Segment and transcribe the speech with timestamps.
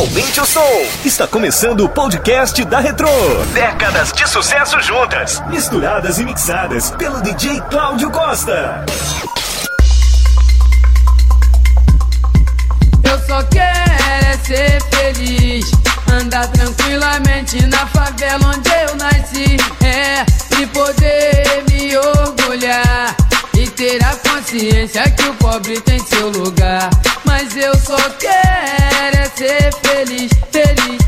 [0.00, 0.82] Aumente o som.
[1.04, 3.06] Está começando o podcast da Retro.
[3.52, 8.86] Décadas de sucesso juntas, misturadas e mixadas pelo DJ Cláudio Costa.
[13.04, 13.92] Eu só quero
[14.22, 15.70] é ser feliz.
[16.10, 19.58] Andar tranquilamente na favela onde eu nasci.
[19.84, 20.24] É,
[20.62, 23.19] e poder me orgulhar.
[23.80, 26.90] Ter a consciência que o pobre tem seu lugar.
[27.24, 31.00] Mas eu só quero é ser feliz, feliz,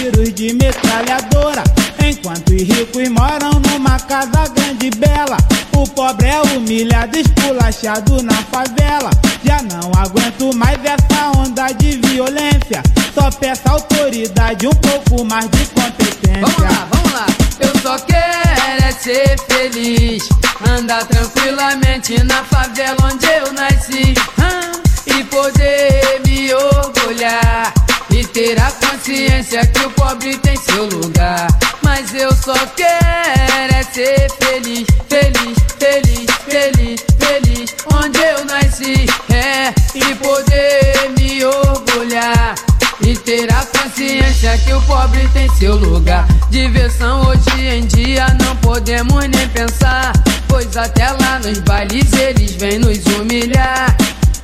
[0.00, 1.62] tiros de metralhadora.
[2.02, 5.36] Enquanto os ricos moram numa casa grande e bela.
[5.76, 9.10] O pobre é humilhado, esculachado na favela.
[9.44, 12.82] Já não aguento mais essa onda de violência.
[13.14, 16.40] Só peço autoridade, um pouco mais de competência.
[16.40, 17.26] Vamos lá, vamos lá.
[17.60, 20.28] Eu só quero é ser feliz.
[20.66, 24.14] Andar tranquilamente na favela onde eu nasci.
[24.38, 24.72] Ah,
[25.06, 27.79] e poder me orgulhar.
[28.20, 31.46] E ter a consciência que o pobre tem seu lugar.
[31.82, 37.74] Mas eu só quero é ser feliz, feliz, feliz, feliz, feliz.
[37.94, 39.06] Onde eu nasci.
[39.32, 42.56] É, e poder me orgulhar.
[43.00, 46.28] E ter a consciência que o pobre tem seu lugar.
[46.50, 50.12] Diversão hoje em dia não podemos nem pensar.
[50.46, 53.96] Pois até lá nos bailes eles vêm nos humilhar.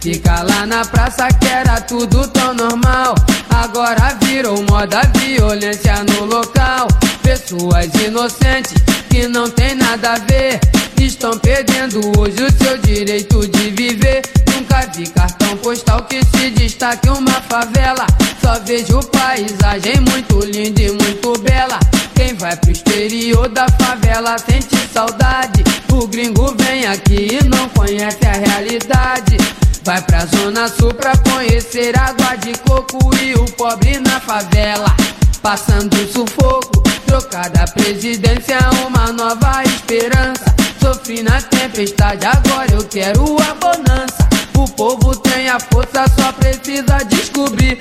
[0.06, 3.16] Fica lá na praça que era tudo tão normal.
[3.50, 6.86] Agora virou moda violência no local.
[7.24, 8.72] Pessoas inocentes
[9.10, 10.60] que não tem nada a ver.
[10.96, 14.22] Estão perdendo hoje o seu direito de viver.
[14.54, 18.06] Nunca vi cartão postal que se destaque uma favela.
[18.40, 21.80] Só vejo paisagem muito linda e muito bela.
[22.14, 25.64] Quem vai pro exterior da favela sente saudade.
[25.92, 29.36] O gringo vem aqui e não conhece a realidade.
[29.86, 34.92] Vai pra zona sul pra conhecer água de coco e o pobre na favela.
[35.40, 40.44] Passando sufoco, trocada presidência, uma nova esperança.
[40.82, 44.35] Sofri na tempestade, agora eu quero a bonança.
[44.56, 47.78] O povo tem a força, só precisa descobrir.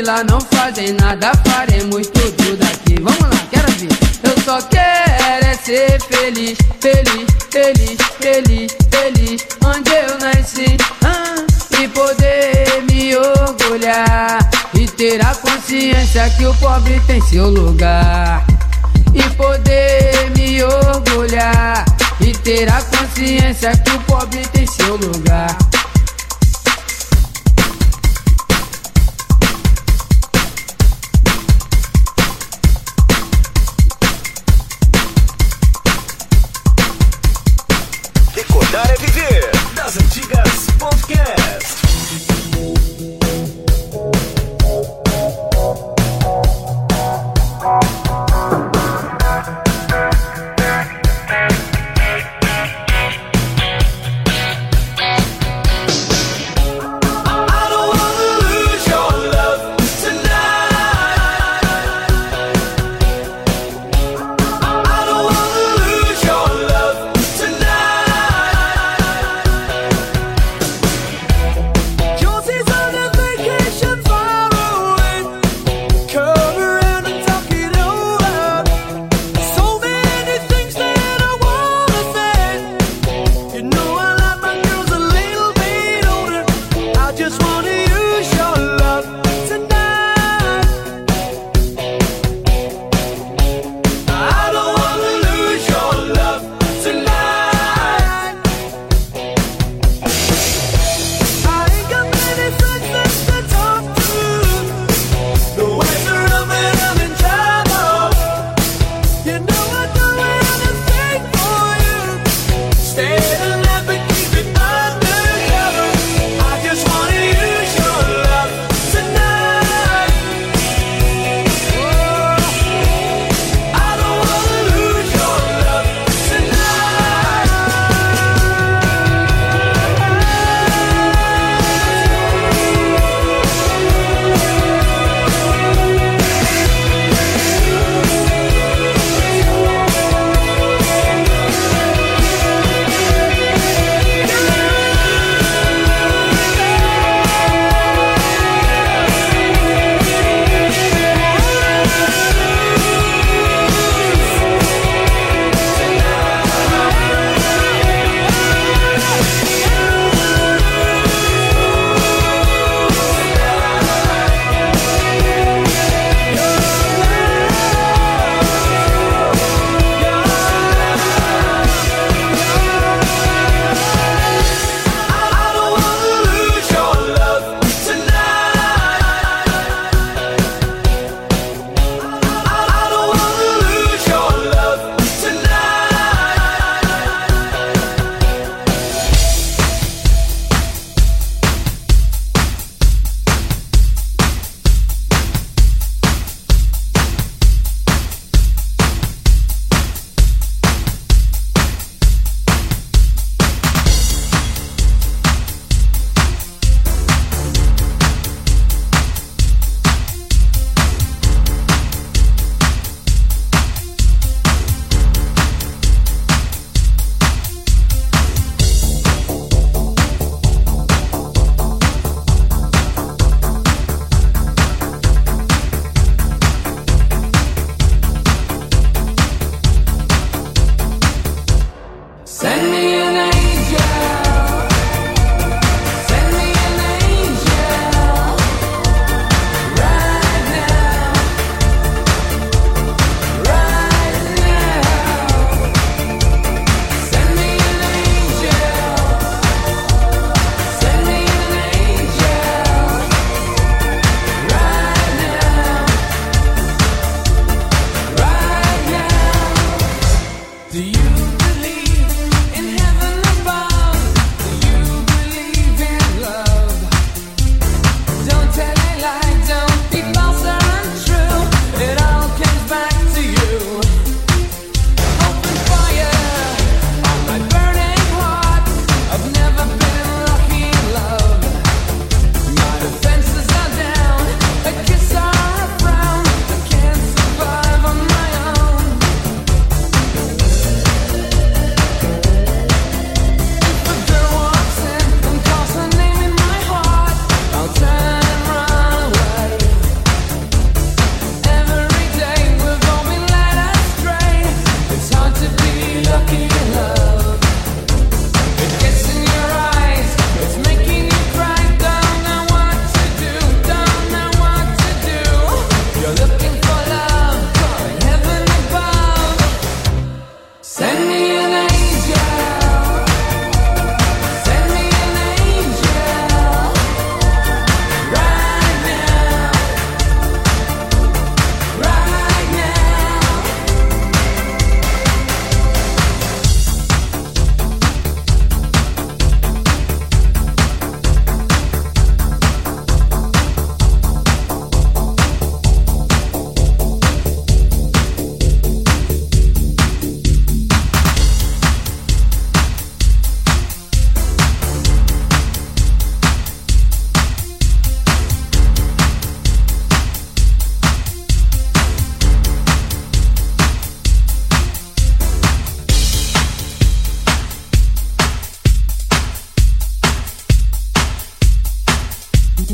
[0.00, 2.94] Se lá não fazem nada, faremos tudo daqui.
[3.02, 3.90] Vamos lá, quero ver.
[4.22, 9.46] Eu só quero é ser feliz, feliz, feliz, feliz, feliz.
[9.62, 11.44] Onde eu nasci, ah,
[11.78, 14.50] e poder me orgulhar.
[14.72, 18.46] E ter a consciência que o pobre tem seu lugar.
[19.12, 21.84] E poder me orgulhar.
[22.22, 25.58] E ter a consciência que o pobre tem seu lugar.
[41.10, 41.39] Yeah.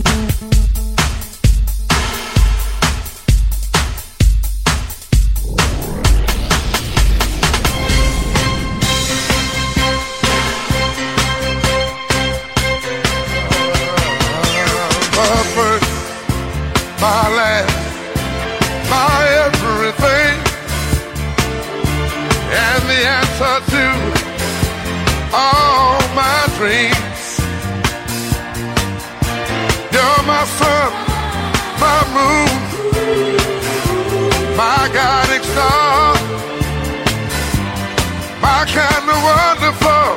[0.03, 0.26] Bye.
[30.27, 30.93] My sun,
[31.79, 32.51] my moon,
[34.57, 36.15] my guiding star,
[38.43, 40.09] my kind of wonderful.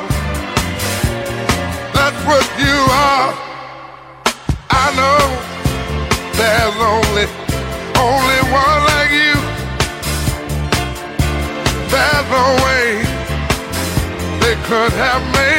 [1.93, 3.33] That's what you are.
[4.71, 5.21] I know
[6.39, 7.27] there's only,
[8.07, 9.37] only one like you.
[11.93, 12.85] There's no way
[14.41, 15.58] they could have made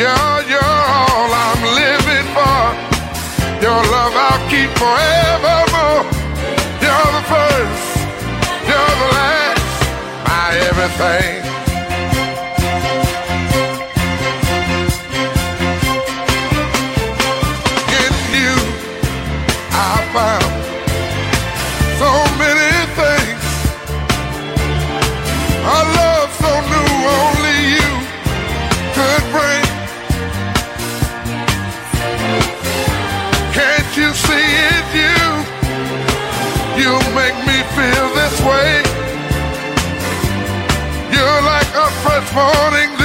[0.00, 0.08] You're,
[0.48, 2.64] you're all I'm living for.
[3.60, 6.08] Your love I'll keep forevermore.
[6.80, 7.98] You're the first,
[8.64, 11.49] you're the last, my everything.
[36.90, 38.82] You make me feel this way.
[41.14, 42.99] You're like a fresh morning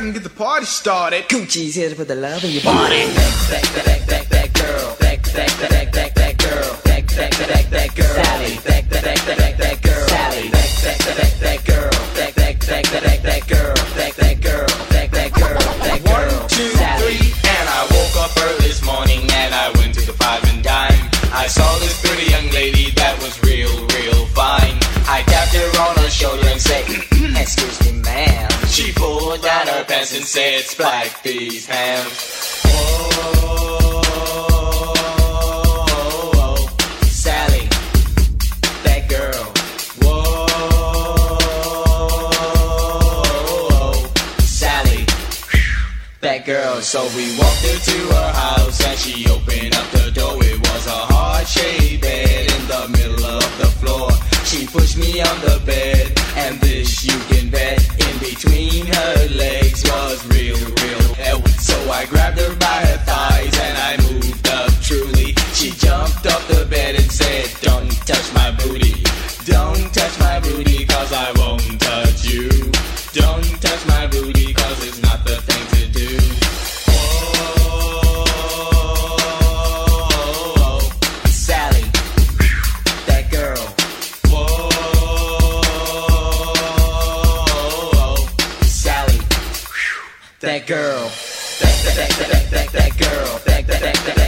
[0.00, 1.28] I can get the party started.
[1.28, 3.04] Coochie's here for the love in your body.
[3.50, 4.96] Back, back, back, back, back, girl.
[4.98, 6.80] Back, back, back, back, back, girl.
[6.84, 8.24] Back, back, back, back, girl.
[8.24, 8.56] Sally.
[8.64, 10.08] Back, back, back, back, back, girl.
[10.08, 10.48] Sally.
[10.48, 11.90] Back, back, back, back, girl.
[12.16, 13.49] Back, back, back, back, girl.
[30.30, 32.62] Said, Spike these hands.
[32.66, 33.20] Oh,
[37.02, 37.68] Sally,
[39.08, 39.44] girl.
[39.98, 40.46] whoa,
[44.38, 45.04] Sally,
[46.20, 46.80] that girl.
[46.80, 50.36] So we walked her to her house and she opened up the door.
[50.44, 54.12] It was a heart shaped bed in the middle of the floor.
[54.44, 55.49] She pushed me on the
[90.70, 91.10] girl.
[91.58, 93.40] That, that, that, that, that, that girl.
[93.44, 94.19] That, that, that, that,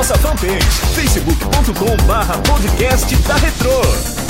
[0.00, 4.29] nossa fanpage facebook.com barra podcast da Retro.